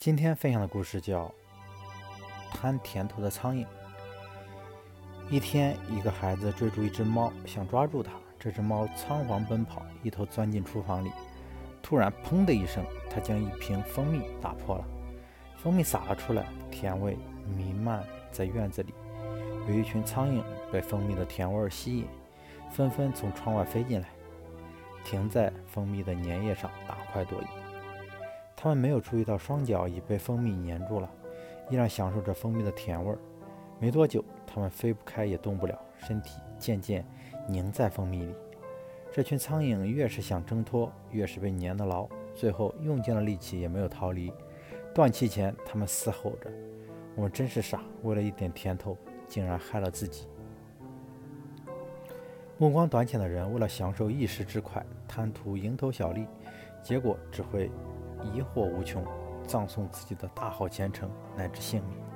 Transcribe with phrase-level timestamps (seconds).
[0.00, 1.26] 今天分享的故事叫
[2.56, 3.64] 《贪甜头的苍蝇》。
[5.28, 8.12] 一天，一个孩子追逐一只猫，想抓住它。
[8.38, 11.10] 这只猫仓皇奔跑，一头钻进厨房里。
[11.82, 14.84] 突然，砰的一声，它将一瓶蜂蜜打破了，
[15.58, 18.94] 蜂蜜洒了出来，甜味弥漫在院子里。
[19.68, 20.42] 有一群苍蝇
[20.72, 22.06] 被蜂蜜的甜味吸引，
[22.70, 24.08] 纷纷从窗外飞进来，
[25.04, 27.46] 停在蜂蜜的粘液上大快朵颐。
[28.62, 31.10] 他们没有注意到双脚已被蜂蜜粘住了，
[31.70, 33.16] 依然享受着蜂蜜的甜味儿。
[33.78, 37.02] 没多久，它们飞不开也动不了，身体渐渐
[37.48, 38.34] 凝在蜂蜜里。
[39.10, 44.30] 这群苍蝇越是想挣脱，越是被粘得牢，最后用尽了力气也没有逃离。
[44.94, 46.52] 断气前，他们嘶吼着
[47.16, 48.94] ：“我们真是傻，为了一点甜头。”
[49.26, 50.26] 竟然害了自己。
[52.58, 56.26] 目光短浅的人，为了享受一时之快，贪图蝇头小利，
[56.82, 57.70] 结果只会
[58.22, 59.04] 疑惑无穷，
[59.46, 62.09] 葬送自己的大好前程乃至性命。